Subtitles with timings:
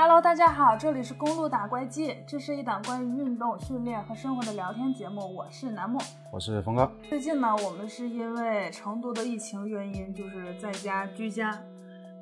[0.00, 5.34] Hello，大家好，这里是公路打怪记，这是一档关于运动、训练和生活的聊天节目。
[5.34, 5.98] 我是南木，
[6.30, 6.88] 我是峰哥。
[7.08, 11.50] 最近呢，我们是因为成都的疫情原因，就是在家居家。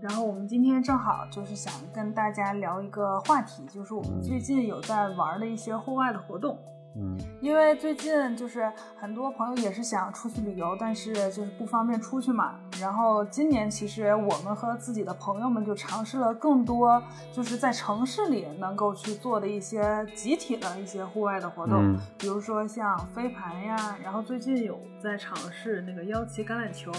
[0.00, 6.58] 然后我们今天正好就是想跟大家聊一个话题，就是我们最近有在玩的一些户外的活动。
[6.98, 12.54] 嗯，因为最近就是很多朋友也是想出去旅游，但是就是不方便出去嘛。
[12.80, 23.98] 然后今年其实我们和自己的朋友们就尝试了更多，就是在城市里能够去做的一些集体的一些户外的活动，比如说像飞盘呀。
[24.02, 26.90] 然后最近有在尝试那个腰旗橄榄球，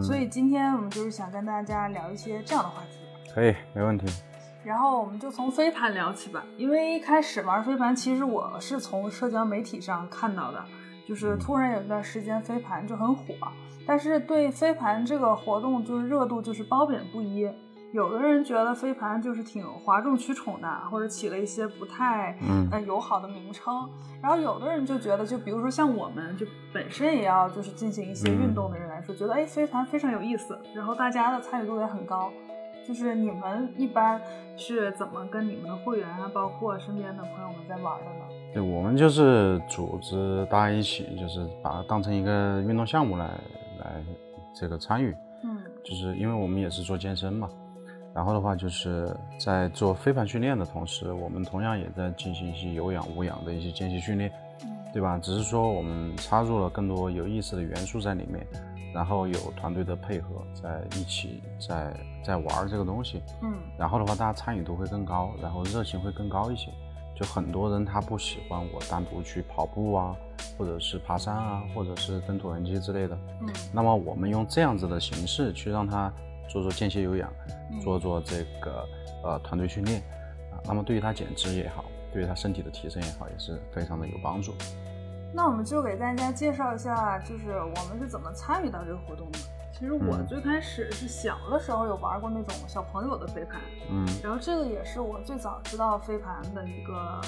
[0.00, 2.98] 所以今天我们就是想跟大家聊一些这样的话题。
[3.34, 4.06] 可以，没问题。
[4.66, 10.60] 然后我们就从飞盘聊起吧，因为一开始玩飞盘，其实我是从社交媒体上看到的，
[11.06, 13.32] 就是突然有一段时间飞盘就很火，
[13.86, 17.48] 但是对飞盘这个活动就是热度就是褒贬不一，
[17.92, 22.84] 有的人觉得飞盘就是挺哗众取宠的，或者起了一些不太嗯。
[22.84, 23.88] 友好的名称，
[24.20, 32.32] 然后有的人就觉得，就比如说像我们就本身也要就是进行一些运动的人来说，觉得哎飞盘非常有意思，然后大家的参与度也很高。
[32.86, 34.20] 就是你们一般
[34.56, 38.24] 是怎么跟你们的会员啊，包括身边的朋友们在玩的呢？
[38.52, 43.26] 对我们就是组织大家一起，就是把它当成一个运动项目来
[43.80, 44.04] 来
[44.54, 45.14] 这个参与。
[45.42, 47.48] 嗯，就是因为我们也是做健身嘛，
[48.14, 54.30] 然后的话就是在做飞盘训练的同时，我们同样也在进行一些有氧、无氧的一些间歇训练，
[54.92, 55.18] 对吧？
[55.18, 58.46] 只是说我们插入了更多有意思的元素在里面。
[58.94, 66.70] 然后有团队的配合，在一起在在玩这个东西，嗯，然后的话，大家参与度会更高，然后热情会更高一些。
[67.14, 70.14] 就很多人他不喜欢我单独去跑步啊，
[70.58, 76.12] 或者是爬山啊，或者是蹬椭圆机之类的，嗯，那么我们用这样子的形式去让他
[76.46, 77.32] 做做间歇有氧，
[77.82, 78.86] 做做这个
[79.24, 80.02] 呃团队训练
[80.52, 84.52] 啊，那么对于他减脂也好，对于他身体的提升也好，也是非常的有帮助。
[85.32, 89.38] 那我们就给大家介绍一下，就是我们是怎么参与到这个活动的。
[89.72, 93.60] 其实我最开始是小的时候有玩过那种小朋友的飞盘，
[93.90, 97.20] 嗯，然后这个也是我最早知道飞盘的一个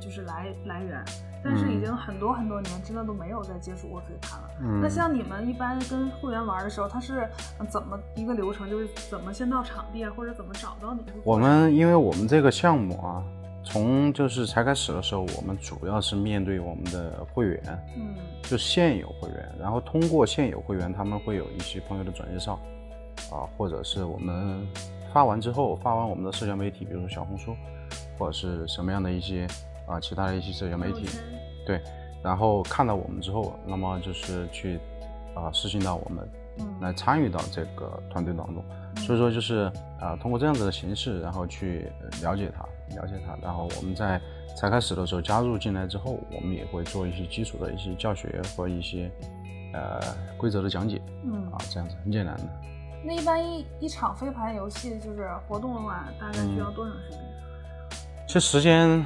[0.00, 1.04] 就是来来源。
[1.44, 4.48] 但是已经很多很多年，真的都没有再接触过飞盘了。
[4.80, 7.28] 那像你们一般跟会员玩的时候，他是
[7.68, 8.70] 怎么一个流程？
[8.70, 11.04] 就是怎么先到场地啊，或者怎么找到你？
[11.24, 13.24] 我们因为我们这个项目啊。
[13.64, 17.62] 从就是才开始的时候，我们主要是面对我们的会员，
[17.96, 22.58] 嗯，就现有会员，然后通过现有会员，他们会有一些朋友的转介绍，
[23.30, 24.66] 啊，或者是我们
[25.12, 27.54] 发完之后，发完我们的社交媒体，比如说小红书，
[28.18, 29.46] 或者是什么样的一些
[29.86, 31.06] 啊其他的一些社交媒体，
[31.64, 31.80] 对，
[32.22, 34.78] 然后看到我们之后，那么就是去
[35.34, 36.28] 啊私信到我们，
[36.80, 38.64] 来参与到这个团队当中，
[38.96, 39.70] 所以说就是
[40.00, 41.90] 啊通过这样子的形式，然后去
[42.22, 42.64] 了解他。
[42.94, 44.20] 了解它，然后我们在
[44.54, 49.10] 才开始的时候加入进来之后，我们也会做一些基础的一些教学和一些
[49.72, 49.98] 呃
[50.36, 52.42] 规则的讲解，嗯啊这样子很简单的。
[53.02, 57.20] 那一般一一场飞盘游戏就是活动的话，大概需要多长时间？
[58.28, 59.02] 其实时间，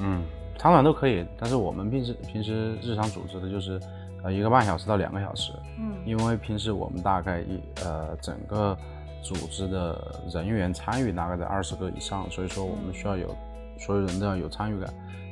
[0.00, 0.24] 嗯，
[0.58, 3.78] 长短都可以，但是我们平时平时日常组织的就是
[4.22, 8.76] 呃一个半小时到两个小时，嗯，因为平时我们大概一呃整个。
[9.22, 13.36] 组织的人员参与大概在二十个以上，所以说我们需要有
[13.78, 14.88] 所有人都要有参与感，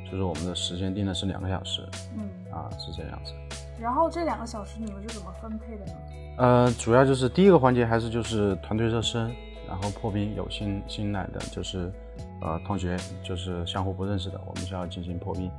[0.07, 1.81] 所以说我们的时间定的是两个小时，
[2.15, 3.33] 嗯，啊是这样子。
[3.79, 5.93] 然后这两个小时你们是怎么分配的呢？
[6.37, 9.33] 呃，主要就是第一个环节还是就是团队热身，
[9.67, 11.91] 然后破冰，有新新来的就是
[12.43, 15.49] 呃同学就是相互不认识的，我们需要进行破冰，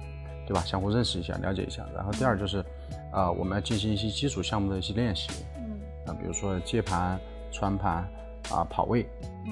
[0.46, 0.60] 对吧？
[0.64, 1.84] 相互认识一下，了解一下。
[1.92, 2.64] 然后第二就是，
[3.12, 7.18] 呃，我们要进行一些基础项目的一些练习，嗯，啊，比如说接盘、
[7.50, 8.08] 穿盘。
[8.50, 9.06] 啊，跑位，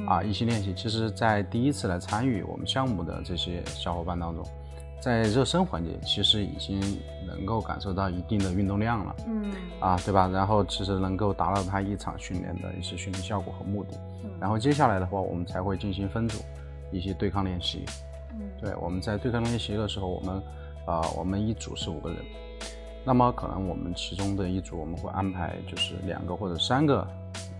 [0.08, 4.42] 啊，一些练习，其实，在第一次来参与我们项目的这些小伙伴当中，
[4.98, 6.80] 在热身环节，其实已经
[7.26, 10.26] 能够感受到一定的运动量了，嗯，啊，对吧？
[10.28, 13.90] 然后其实能够达到他一场训练的一些训练效果和目的。
[14.40, 16.42] 然后接下来的话，我们才会进行分组
[16.90, 17.84] 一些对抗练习。
[18.32, 20.42] 嗯，对，我们在对抗练习的时候，我们，
[20.86, 22.18] 啊，我们一组是五个人，
[23.08, 27.06] 那么可能我们其中的一组我们会安排就是两个或者三个。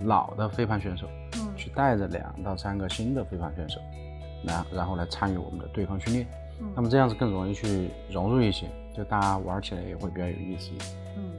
[0.05, 3.81] 老的飞盘选手，嗯，去带着两到三个新的飞盘选手，
[4.45, 6.25] 然然后来参与我们的对抗训练，
[6.61, 10.71] 嗯，那么这样子更容易去融入一些，就大家玩起来也会比较有意思。
[11.17, 11.33] 嗯，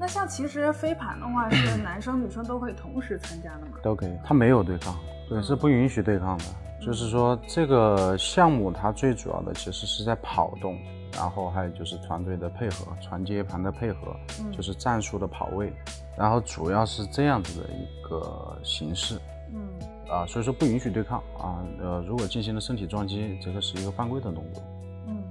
[0.00, 3.72] 那像其实飞盘的话，是男生女生都可以同时参加的吗？
[3.82, 4.96] 都可以，它没有对抗，
[5.28, 6.44] 对，是不允许对抗的。
[6.80, 10.78] 就是说这个项目它最主要的其实是在跑动，
[11.12, 14.16] 然后还有就是团队的配合、传接盘的配合，
[14.52, 15.72] 就是战术的跑位。
[16.16, 19.20] 然后主要是这样子的一个形式，
[19.52, 19.68] 嗯，
[20.10, 21.62] 啊，所以说不允许对抗啊。
[21.80, 24.62] 呃，如果进行了身体撞击，这个是一个犯规的动作。
[25.06, 25.22] 嗯，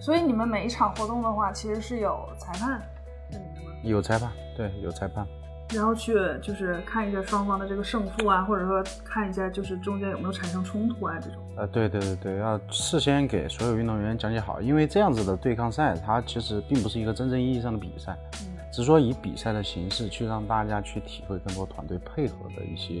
[0.00, 2.80] 所以你们每一场活动的话，其实是有裁判
[3.30, 3.72] 在里面吗？
[3.82, 5.26] 有裁判，对，有裁判。
[5.70, 11.38] 然后去就是看一下双方的这个胜负啊，或者说看一下就是中间有没有产生冲突啊这种。
[11.56, 22.96] 呃，对对对对，要事先给所有运动员讲解好，因为这样子的对抗赛，它其实并不是一个真正意义上的比赛，嗯，只是说以比赛的形式去让大家去体会更多团队配合的一些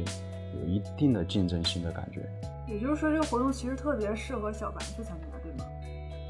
[0.54, 2.22] 有一定的竞争性的感觉。
[2.66, 5.64] 也就是说，这个活动其实特别适合小白去参加，对吗？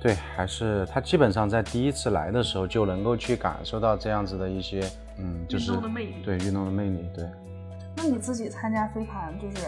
[0.00, 4.82] 对，还是他基本上在第一次来的时候就能够去感受到这样子的一些，
[5.23, 7.27] 嗯，就是运动的魅力对运动的魅力，对。
[7.97, 9.67] 那你自己参加飞盘就是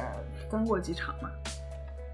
[0.50, 1.30] 跟过几场吗？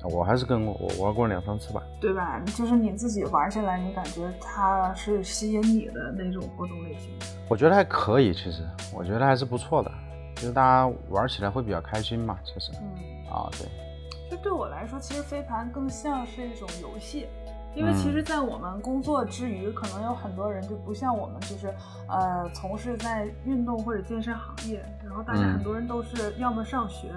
[0.03, 1.83] 我还是跟过，我玩过两三次吧。
[2.01, 2.41] 对吧？
[2.57, 7.11] 就是你自己玩下来，你感觉它是吸引你的那种活动类型？
[7.49, 8.63] 我觉得还可以，其实
[8.95, 9.93] 我觉得还是不错的，
[10.37, 12.73] 就是大家玩起来会比较开心嘛，其实。
[12.81, 13.69] 嗯，啊，对。
[14.31, 17.27] 就对我来说，其实飞盘更像是一种游戏，
[17.75, 21.72] 因为其实，在我们工作之余，可能有很多人就不像我们，就是
[22.08, 25.52] 呃，从事在运动或者健身行业，然后大家嗯。
[25.55, 27.12] 很多人都是要么上学，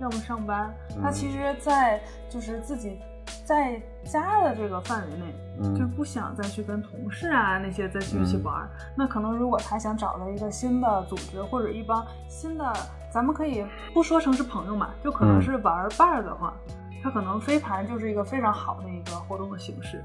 [0.00, 0.74] 要么上班。
[0.96, 1.02] 嗯。
[1.02, 2.98] 他其实，在就是自己
[3.44, 5.78] 在家的这个范围内，嗯。
[5.78, 8.44] 就不想再去跟同事啊那些再去一起嗯。
[8.44, 8.70] 玩儿。
[8.96, 12.72] 那可能如果他想找到一个新的组织或者一帮新的，
[13.12, 15.42] 咱们可以不说成是朋友嘛，就可能嗯。
[15.42, 16.54] 是玩伴儿的话，
[17.02, 20.04] 它可能飞盘就是一个非常好的一个活动的形式。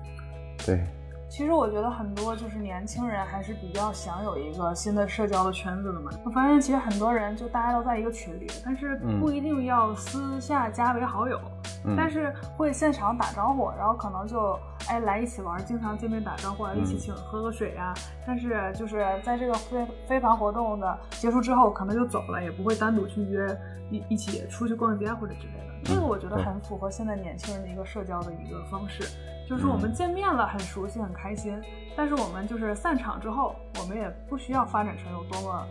[0.65, 0.83] 对，
[1.33, 6.11] 其实我觉得很多就是年轻人还是比较想有一个新的社交的圈子的嘛。
[6.23, 11.41] 我发现其实很多人就大家都在一个群里，但是嗯不一定要私下加为好友，
[11.85, 14.55] 嗯但是会现场打招呼，然后可能就
[14.87, 17.95] 哎来一起玩，经常见面打招呼啊，一起嗯请喝个水啊。
[18.27, 23.59] 但是就是在这个非非凡活动的结束之后，可能就走了，也不会单独去约
[23.89, 25.73] 一一起出去逛街或者之类的。
[25.83, 29.03] 这个我觉得很符合现在年轻人的一个社交的一个方式。
[29.47, 31.61] 就是我们嗯见面了，很熟悉，很开心，
[31.95, 35.67] 但是我们就是散场之后，我们也不需要发展成有多么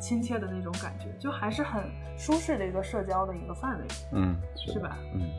[0.00, 1.82] 亲切的那种感觉，就还是很
[2.16, 4.96] 舒适的一个社交的一个范围，嗯，是吧？
[5.14, 5.30] 嗯。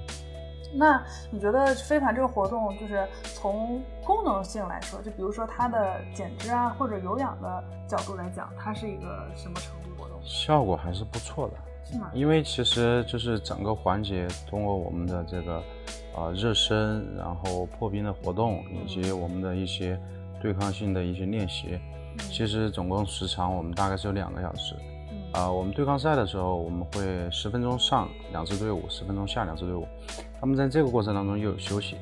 [0.75, 1.01] 那
[1.31, 10.19] 你觉得飞盘这个活动，就是从功能性来说，就比如说它的减脂啊或者有氧的角度来讲，它是一个什么程度的活动？
[10.21, 11.55] 效果还是不错的，
[11.91, 12.11] 是吗？
[12.13, 15.63] 因为其实就是整个环节通过我们的这个
[16.15, 19.99] 呃热身，然后破冰的活动，以及我们的一些
[20.41, 21.79] 对抗性的一些练习，
[22.17, 24.75] 其实总共时长我们大概是有两个小时。
[25.09, 29.87] 嗯啊、我们对抗赛的时候，我们会十分钟上两支队伍，十分钟下两支队伍。
[30.39, 31.95] 他们在这个过程当中又有休息，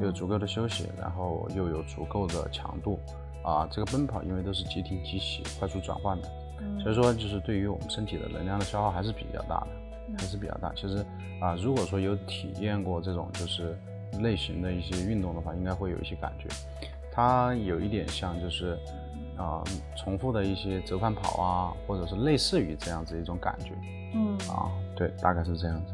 [0.00, 2.98] 又有足够的休息，然后又有足够的强度。
[3.42, 6.43] 啊，这个奔跑因为都是即停即起、快速转换的，嗯
[6.82, 9.68] 所以说就是对于我们身体的能量的消耗还是比较大的，
[10.08, 10.72] 嗯还是比较大。
[10.74, 11.04] 其实
[11.40, 13.76] 啊，如果说有体验过这种就是
[14.20, 16.48] 类型的一些运动的话，应该会有一些感觉。
[17.12, 18.78] 它有一点像就是
[19.36, 19.64] 啊、
[19.96, 23.72] 重复的一些折返跑啊，或者是类似于这样子一种感觉
[24.14, 25.92] 嗯啊，对，大概是这样子。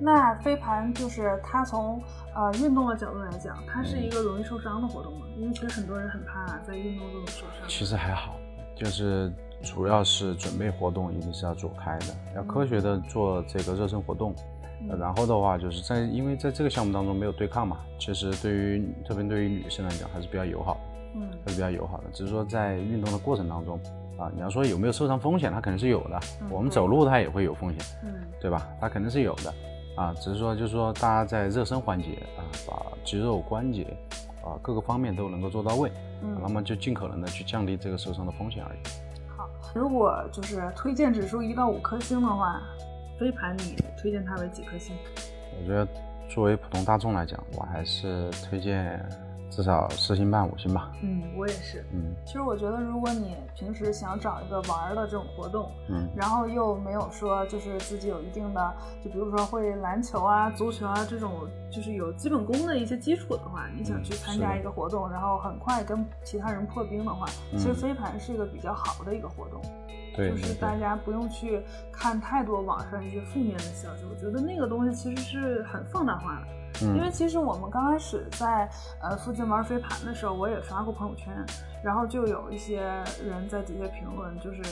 [0.00, 2.02] 那飞盘就是它从
[2.34, 5.26] 呃运动的角度来讲，它是嗯一个容易受伤的活动吗？
[5.38, 7.68] 因为其实很多人很怕在运动中受伤。
[7.68, 8.34] 其实还好，
[8.74, 9.32] 就是
[9.64, 14.34] 主要是准备活动一定是要做开的，要科学的做这个热身活动。
[14.90, 20.78] 呃然后的话，就是在因为在这个项目当中没有对抗嘛，其实对于特别对于女生来讲还是比较友好，
[21.14, 22.04] 嗯还是比较友好的。
[22.12, 23.80] 只是说在运动的过程当中
[24.18, 26.20] 啊，你要说有没有受伤风险，它肯定是有的。
[26.42, 28.68] 嗯我们走路它也会有风险，嗯对吧？
[28.78, 29.54] 它肯定是有的
[29.96, 33.96] 啊，只是说就是说大家在热身环节啊，把肌肉关节
[34.44, 35.90] 啊各个方面都能够做到位，
[36.22, 38.78] 嗯那么就尽可能的去降低这个受伤的风险而已。
[39.74, 42.62] 如果就是推荐指数一到五颗星的话，
[43.18, 44.96] 飞盘你推荐它为几颗星？
[45.60, 45.86] 我觉得
[46.28, 49.04] 作为普通大众来讲，我还是推荐
[49.54, 50.90] 至少四星半五星吧。
[51.00, 51.84] 嗯，我也是。
[51.92, 69.62] 嗯其实我觉得，如果你平时想找一个玩儿的这种活动，嗯然后又没有说就是自己有一定的，就比如说会篮球啊、足球啊这种，就是有基本功的一些基础的话，你想去参加一个活动，然后很快跟其他人破冰的话，其实嗯飞盘是一个比较好的一个活动。
[70.16, 71.60] 对对就是大，家不用去
[71.92, 76.46] 看太多网上一些负面的消息，我觉得那个东西其实是很放大化的。
[76.82, 78.68] 因为嗯其实我们刚开始在
[79.00, 81.32] 呃附近玩飞盘的时候，我也发过朋友圈，
[81.82, 82.82] 然后就有一些
[83.24, 84.62] 人在底下评论，就是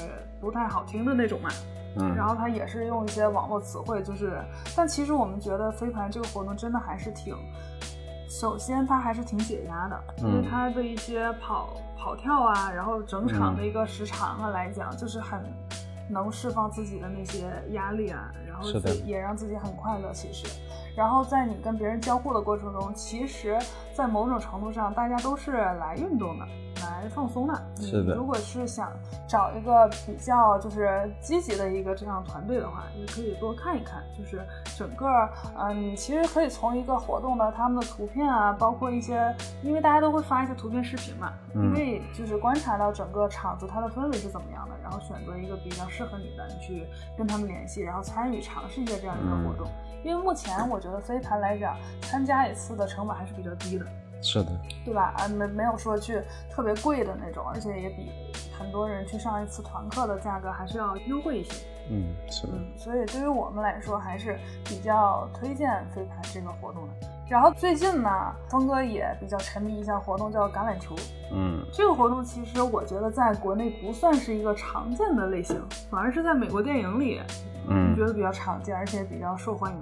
[0.41, 1.49] 不太好听的那种嘛。
[1.99, 4.43] 嗯，然后他也是用一些网络词汇，就是，
[4.75, 7.37] 但其实我们觉得飞盘这个活动真的还是挺，
[8.31, 10.49] 首先它还是挺解压的，因为嗯。
[10.51, 11.69] 它的一些跑
[11.99, 15.43] 跑跳啊，然后整场的一个时长啊来讲，就是很
[16.13, 18.69] 能释放自己的那些压力啊，然后
[19.05, 20.13] 也让自己很快乐。
[20.13, 20.47] 其实，
[20.95, 23.59] 然后在你跟别人交互的过程中，其实，
[23.95, 26.47] 在某种程度上，大家都是来运动的，
[27.03, 27.63] 来放松的。
[27.77, 28.93] 你是的如果是想
[29.27, 34.41] 找一个比较就是积极的一个这样团队的话，也可以多看一看，就是
[34.77, 35.07] 整个，
[35.59, 46.87] 嗯、你其实可以从一个活动的他们的图片啊，包括一些，因为大家都会发一些图片、视频嘛，嗯你可以就是观察到整个场子它的氛围是怎么样的，然后选择一个比较适合你的，你去
[47.19, 49.67] 跟他们联系，然后参与尝试一下这样一个活动。
[50.05, 53.87] 因为目前我觉得飞盘来讲，参加一次的成本还是比较低的。
[54.23, 54.51] 是的，
[54.85, 55.13] 对吧？
[55.19, 58.11] 啊，没没有说去特别贵的那种，而且也比
[58.57, 61.67] 很多人去上一次团课的价格还是要优惠一些。
[61.91, 66.95] 嗯，是的，嗯，所以对于我们来说，还是比较推荐飞盘这个活动的。
[67.29, 68.09] 然后最近呢，
[68.49, 70.95] 峰哥也比较沉迷一项活动，叫橄榄球。
[71.33, 75.61] 嗯，这个活动其实我觉得在国内不算是一个常见的类型，
[75.91, 77.21] 反而是在美国电影里，
[77.69, 79.79] 嗯觉，得比较常见，而且比较受欢迎。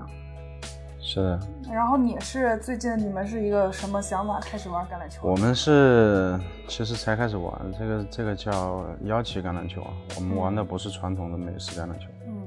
[1.11, 1.41] 是的。
[1.73, 5.29] 然后你是最近你们是一个什么想法开始玩橄榄球？
[5.29, 6.39] 我们是
[6.69, 9.91] 其实才开始玩这个，这个叫腰旗橄榄球啊。
[10.15, 12.07] 我们玩的不是传统的美式橄榄球。
[12.27, 12.45] 嗯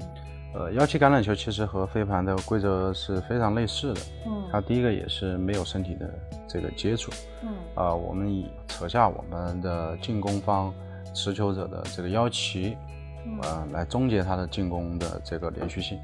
[0.54, 4.00] 呃，腰旗橄榄球其实和飞盘的规则是非常类似的。
[4.26, 6.08] 嗯它第一个也是没有身体的
[6.48, 7.12] 这个接触。
[7.42, 10.72] 嗯啊、我们以扯下我们的进攻方
[11.12, 12.78] 持球者的这个腰旗，
[13.26, 15.98] 嗯呃，来终结他的进攻的这个连续性。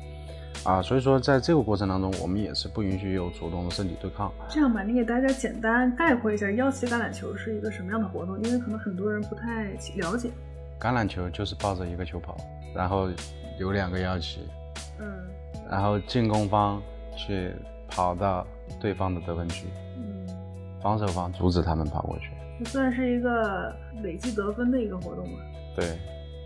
[0.64, 4.30] 啊，所以说在这个过程当中，我们也是不允许有主动的身体对抗。
[4.49, 10.30] 这样吧，你给大家简单概括一下腰旗橄榄球是一个什么样的活动，因为可能很多人不太了解。
[10.78, 12.37] 橄榄球就是抱着一个球跑，
[12.75, 13.09] 然后
[13.59, 14.40] 有两个腰旗，
[14.99, 15.07] 嗯
[15.71, 16.83] 然后进攻方
[17.16, 17.52] 去
[17.88, 18.47] 跑到
[18.80, 19.66] 对方的得分区，
[19.97, 20.26] 嗯，
[20.83, 22.30] 防守方阻止他们跑过去。
[22.59, 25.38] 这算是一个累计得分的一个活动吧？
[25.76, 25.99] 对，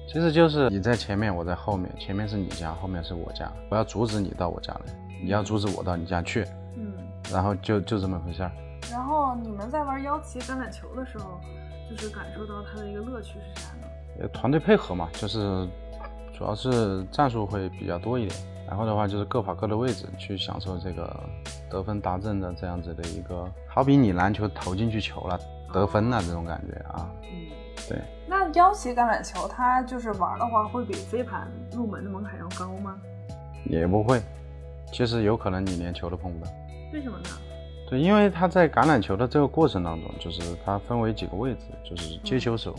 [0.06, 6.44] 其实就是你在前面，我在后面，前面是你家，后面是我家，我要阻止你到我家来，你要阻止我到你家去，
[6.76, 6.92] 嗯。
[7.32, 8.52] 然后就就这么回事儿。
[8.92, 11.40] 然后你们在玩腰旗橄榄球的时候，
[11.90, 13.88] 就是感受到它的一个乐趣是啥呢？
[14.20, 15.66] 呃，团队配合嘛，就是
[16.32, 21.18] 主要是战术会比较多一点，然后的话就是各跑各的位置去享受这个
[21.68, 25.40] 得分达阵的这样子的一个，好比你篮球投进去球了，
[25.72, 27.10] 得分了这种感觉啊。
[27.22, 27.48] 嗯。
[27.88, 32.96] 对，那腰旗橄榄球它就是玩的话，会比飞盘入门的门槛要高吗？
[33.66, 34.20] 也不会，
[34.92, 36.50] 其实有可能你连球都碰不到。
[36.92, 37.24] 为什么呢？
[37.88, 42.74] 对，因为它在橄榄球的这个过程当中，就是它分为几个位置，就是接球手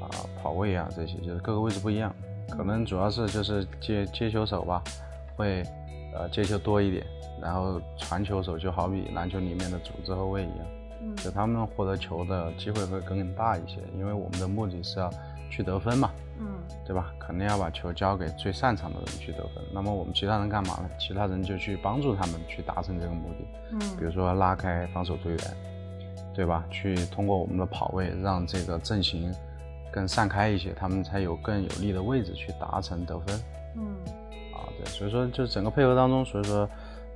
[0.00, 0.08] 啊、
[0.42, 2.14] 跑位啊这些，就是各个位置不一样。
[2.48, 4.82] 可能主要是就是接接球手吧，
[5.36, 5.62] 会
[6.14, 7.04] 呃接球多一点，
[7.40, 10.66] 然后传球手就好比篮球里面的组织后卫一样，
[11.02, 15.10] 嗯就他们获得球的机会会更大一些，因为我们的目的是要
[15.50, 16.46] 去得分嘛，嗯
[16.86, 17.12] 对吧？
[17.18, 19.64] 肯定要把球交给最擅长的人去得分。
[19.72, 20.90] 那么我们其他人干嘛呢？
[20.98, 23.44] 其他人就去帮助他们去达成这个目的。
[23.72, 25.38] 嗯比嗯如说拉开防守队员，
[26.34, 26.64] 对吧？
[26.70, 29.32] 去通过我们的跑位，让这个阵型
[29.92, 33.40] 更散开一些，他们才有更有利的位置去达成得分
[33.76, 33.82] 嗯
[34.54, 34.66] 啊。
[34.78, 36.68] 对，所以说就是整个配合当中，所以说，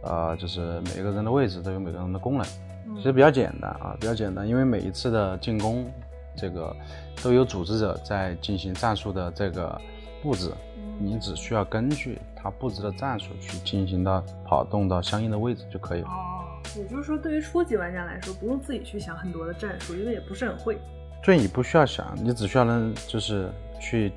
[0.02, 2.63] 呃，就是每个人的位置都有每个人的功能，嗯
[2.96, 5.90] 其实比较简单啊，比较简单，因为每一次的进攻，
[6.36, 6.74] 这个
[7.22, 9.80] 都有组织者在进行战术的这个
[10.22, 10.52] 布置，
[10.98, 16.08] 你只需要根据他布置的战术去进行到跑动到相应的位置就可以了。
[16.08, 20.78] 哦，也就是说，对于初级玩家来说，不用自己去想很多的战术，因为也不是很会。
[21.22, 23.50] 对你不需要想，你只需要能就是
[23.80, 24.12] 去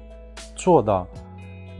[0.56, 1.08] 做到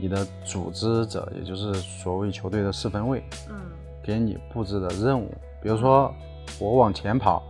[0.00, 3.56] 你的组织者，也就是所谓球队的四分位嗯
[4.02, 5.30] 给你布置的任务。
[5.60, 6.14] 比如说
[6.58, 7.42] 我往前跑，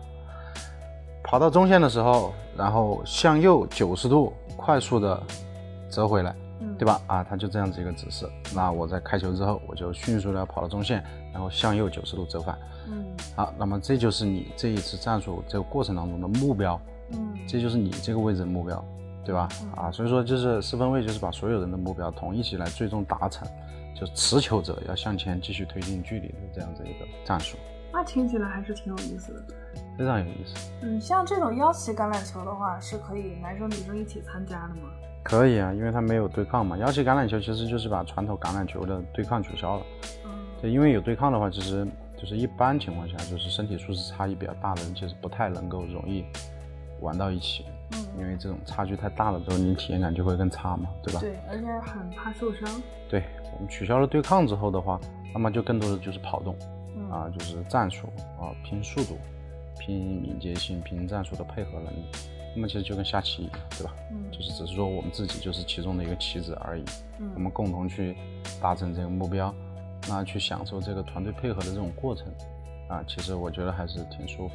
[1.22, 5.22] 跑到中线的时候，然后向右九十度快速的
[5.90, 6.84] 折回来，嗯，对？
[6.84, 7.00] 吧？
[7.06, 8.28] 啊，它就这样子一个指示。
[8.54, 12.58] 那我在开球之后，我就迅速的跑到中线，然后向右九十度折返。
[12.86, 13.04] 嗯
[13.36, 16.80] 好，那么这就是你这一次战术这个过程当中的目标。
[17.10, 18.84] 嗯这就是你这个位置的目标，
[19.24, 19.48] 对吧？
[19.74, 23.48] 啊，所以说就是四分位就是把所有人的目标统一起来，最终达成，
[23.98, 27.56] 就是持球者要向前继续推进距离的这样子一个战术，
[27.92, 29.42] 那听起来还是挺有意思的。
[29.96, 30.70] 非常有意思。
[30.82, 34.90] 嗯，像这种腰旗橄榄球的话，是可以男生女生一起参加的吗？
[35.24, 36.76] 可以啊，因为它没有对抗嘛。
[36.78, 39.82] 腰旗橄榄球其实就是把传统橄榄球的对抗取消了。
[40.24, 40.30] 嗯
[40.62, 46.24] 对，因为有对抗的话，其实就是一般情况下，就是身体素质差异比较大的人，其实不太能够容易
[47.00, 51.20] 玩到一起，嗯因嗯，为这种差距太大了之后，你体验感就会更差嘛，对吧？
[51.20, 52.68] 对，而且很怕受伤。
[53.08, 55.00] 对我们取消了对抗之后的话，
[55.32, 56.77] 那么就更多的就是跑动嗯
[57.10, 58.06] 啊，就是战术
[58.40, 59.18] 啊，拼速度，
[59.78, 62.04] 拼敏捷性，拼战术的配合能力。
[62.54, 63.94] 那么其实就跟下棋一样，对吧？
[64.10, 66.84] 嗯就是只是说我们自己就是其中的一个棋子而已，
[67.20, 68.16] 嗯我们共同去
[68.60, 69.54] 达成这个目标，
[70.08, 72.26] 那去享受这个团队配合的这种过程，
[72.88, 74.54] 啊，其实我觉得还是挺舒服。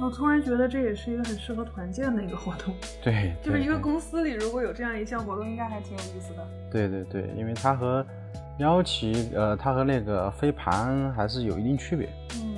[0.00, 6.46] 我突然觉得这也是一个很适合团建的一个活动，对， 就是一个公司里如果有这样一项活动，应该还挺有意思的。
[6.70, 8.04] 对对对，因为它和
[8.58, 12.08] 邀棋，呃，它和那个飞盘还是有一定区别。
[12.34, 12.56] 嗯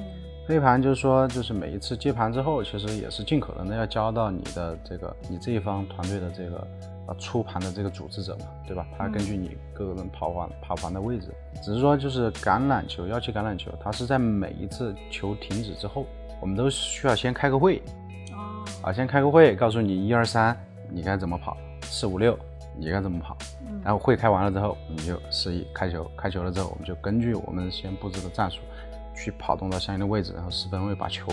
[0.49, 6.67] 飞盘就是说，就是每一次接盘之后，其实也是尽可能的要交到你的这个你这一方团队的这个
[7.07, 8.85] 呃出盘的这个组织者嘛，对吧？
[8.99, 11.29] 他根据你各个人跑盘跑盘的位置，
[11.63, 16.05] 只是说就是橄榄球，邀请橄榄球，它是在每一次球停止之后，
[16.41, 17.81] 我们都需要先开个会
[18.33, 20.57] 哦啊，先开个会，告诉你一二三
[20.89, 22.37] 你该怎么跑，四五六
[22.79, 23.37] 你该怎么跑，
[23.67, 28.61] 嗯然后会开完了之后，我们就示意开球，开球了之后，我们就根据我们先布置的战术，
[29.15, 31.27] 去跑动到相应的位置，然后十分位把球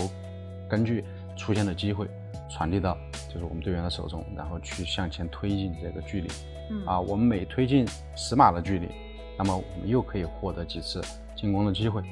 [0.68, 1.04] 根据
[1.36, 2.08] 出现的机会
[2.50, 2.96] 传递到
[3.32, 6.28] 就是我们队员的手中，然后去向前推进这个距离。
[6.70, 8.88] 嗯啊，我们每推进十码的距离，
[9.38, 11.00] 那么我们又可以获得几次
[11.34, 12.02] 进攻的机会。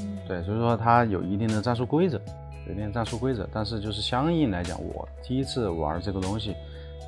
[0.00, 2.20] 嗯对，所以说它有一定的战术规则，
[2.66, 6.54] 有一定的战术规则，但是就是相应来讲，我第一次玩这个东西，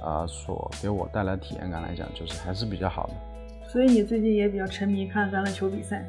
[0.02, 3.14] 啊、所给我带来体验感来讲，就是还是比较好的。
[3.68, 6.04] 所以你最近也比较沉迷看橄榄球比赛。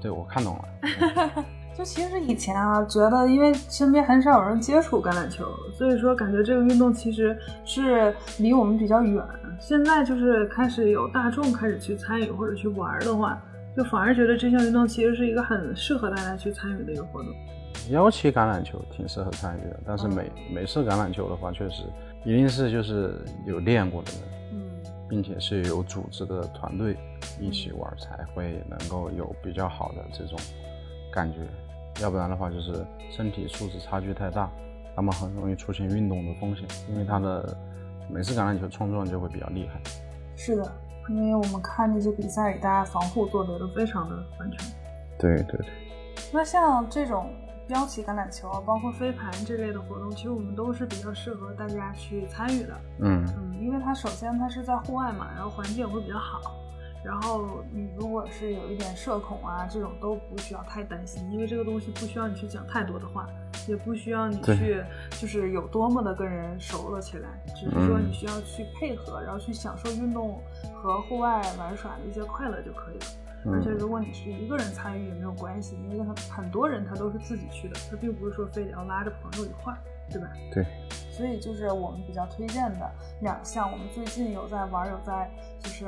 [0.00, 1.44] 对我看懂了，
[1.76, 9.24] 就其实以前啊，觉得因为身边很少有人接触橄榄球，所以说感觉这个运动其实是离我们比较远。
[9.58, 13.40] 现在就是开始有大众开始去参与或者去玩的话，
[13.74, 17.32] 就反而觉得这项运动其实是一个很适合大家去参与的一个活动。
[17.90, 21.82] 邀请橄榄球挺适合参与的，但是美美式橄榄球的话，确实
[22.24, 24.20] 一定是就是有练过的人，
[24.52, 24.60] 嗯
[25.08, 26.96] 并且是有组织的团队
[27.38, 30.38] 一起玩，才会能够有比较好的这种
[31.12, 31.38] 感觉。
[32.02, 34.50] 要不然的话，就是身体素质差距太大，
[34.96, 37.56] 那么很容易出现运动的风险，因为他的
[38.10, 39.80] 每次橄榄球冲撞就会比较厉害。
[40.34, 40.72] 是的，
[41.10, 44.58] 因为我们看那些比赛里，大家防护做得都非常的完全。
[45.18, 45.66] 对对对，
[46.32, 47.30] 那像这种
[47.66, 52.74] 标旗橄榄球啊，包括飞盘这类的活动，其实我们都是比较适合大家去参与的。
[53.00, 56.40] 嗯嗯，因为它首先它是在户外嘛，然后环境也会比较好。
[57.04, 63.26] 然后你如果是有一点社恐啊，这种都不需要太担心，因为这个东西不需要你去讲太多的话，
[63.68, 70.40] 也不需要你去就是有多么的跟人熟了起来，只是说嗯你需要去配合，然后去享受运动
[70.72, 73.04] 和户外玩耍的一些快乐就可以了。
[73.52, 79.78] 而且嗯如果你是一个人参与也没有关系，因为很很多人他都是自己去的，他并不是说非得要拉着朋友一块儿，
[80.10, 80.28] 对吧？
[80.52, 80.64] 对，
[81.10, 85.30] 所以就是我们比较推荐的两项，我们最近有在玩，有在
[85.60, 85.86] 就是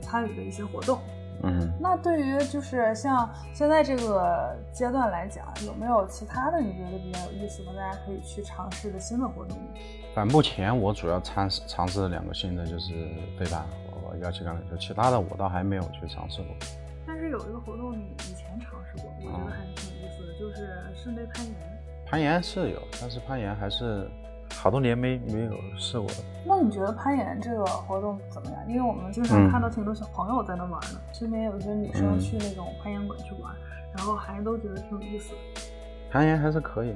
[0.00, 0.98] 参与的一些活动。
[1.42, 1.72] 嗯。
[1.80, 9.64] 那对于就是像现在这个阶段来讲，有没有其他的你觉得比较有意思的，大家可以去尝试的新的活动呢？
[10.14, 12.92] 反目前我主要尝试尝试的两个新的就是
[13.36, 16.54] 飞盘和幺七橄榄球，其他的我倒还没有去尝试过。
[17.06, 21.54] 但是有一个活动你以前尝试过，我觉得还是挺有意思的，就是室内攀岩。
[22.06, 24.08] 攀岩是有，但是攀岩还是
[24.54, 26.16] 好多年没没有试过了。
[26.46, 28.60] 那你觉得攀岩这个活动怎么样？
[28.68, 33.54] 因为我们经常嗯看到挺多小朋友在那玩呢，身边有一些女生嗯去那种攀岩馆去玩，
[33.96, 35.38] 然后还都觉得挺有意思的。
[36.10, 36.94] 攀岩还是可以，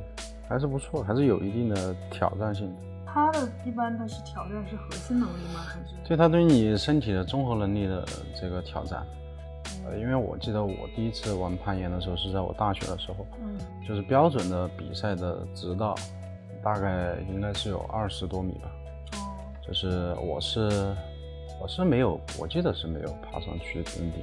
[0.49, 2.83] 还是不错，还是有一定的挑战性的。
[3.05, 5.61] 它的一般它是挑战是核心能力吗？
[5.67, 5.97] 还是？
[6.07, 8.05] 对它对你身体的综合能力的
[8.39, 9.05] 这个挑战。
[9.89, 15.95] 呃，因为我记得我第一次玩攀岩的时候是在我大学的时候，嗯就是标准的比赛的直道，
[16.63, 18.71] 大概应该是有二十多米吧。
[19.13, 19.35] 哦
[19.67, 20.95] 就是我是
[21.61, 24.23] 我是没有，我记得是没有爬上去顶顶，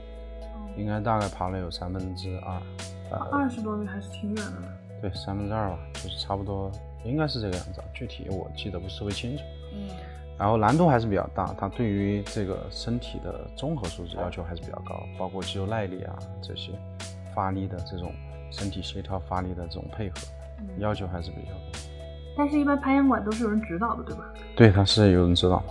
[0.76, 2.62] 应该大概爬了有三分之二，
[3.12, 4.64] 呃，二十多米还是挺远的。
[5.02, 6.72] 对，三分之二吧，就是差不多，
[7.04, 9.44] 应该是这个样子，啊，具体我记得不是特别清楚。
[9.74, 9.88] 嗯
[10.38, 16.72] 然后难度还是比较大，它对于这个身体的综合素质要求还是比较高，包括肌肉耐力啊这些，
[17.34, 18.12] 发力的这种
[18.52, 20.16] 身体协调发力的这种配合，
[20.60, 20.68] 嗯。
[20.80, 21.80] 要求还是比较高。
[22.38, 24.26] 但是，一般攀岩馆都是有人指导的，对吧？
[24.58, 25.66] 对，它是有人指导的。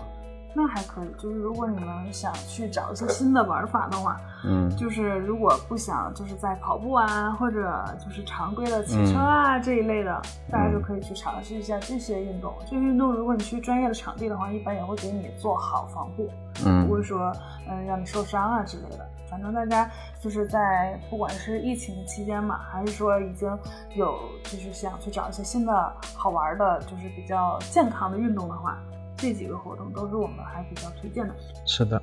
[0.54, 1.08] 那还可以。
[1.18, 12.54] 就是如果你们想去找一些新的玩法的话，嗯，就是如果不想就是在跑步啊，或者就是常规的骑车啊、这一类的，大家就可以去尝试一下这些运动。
[12.60, 16.30] 这些运动，如果你去专业的场地的话，一般也会给你做好防护，
[16.64, 17.32] 嗯不会说
[17.68, 19.06] 嗯让你受伤啊之类的。
[19.30, 19.90] 反正大家
[20.20, 23.48] 就是在不管是疫情期间嘛，还是说已经
[23.96, 24.14] 有
[24.44, 28.78] 就是想去找一些新的好玩的，就是比较健康的运动的话，
[29.24, 31.34] 这几个活动都是我们还比较推荐的。
[31.64, 31.98] 是的，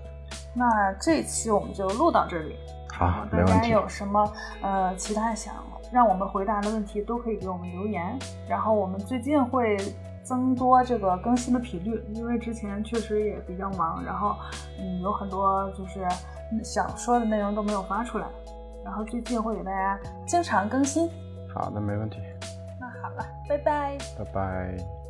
[0.56, 2.56] 那这一期我们就录到这里。
[3.00, 3.68] 然好后，大家。
[3.68, 5.54] 有什么呃其他想
[5.92, 8.18] 让我们回答的问题，都可以给我们留言。
[8.50, 9.78] 然后我们最近会
[10.24, 14.36] 增多这个更新的频率，因为之前确实也比较忙，然后
[14.80, 16.04] 嗯有很多就是
[16.64, 18.26] 想说的内容都没有发出来，
[18.84, 21.08] 然后最近会给大家经常更新。
[21.54, 22.18] 好的，没问题。
[22.80, 23.96] 那好了，拜拜。
[24.18, 25.01] 拜拜。